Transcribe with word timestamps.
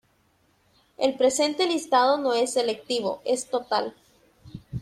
El 0.97 1.13
presente 1.15 1.67
listado 1.67 2.17
no 2.17 2.33
es 2.33 2.53
selectivo, 2.53 3.21
es 3.23 3.47
total. 3.51 3.93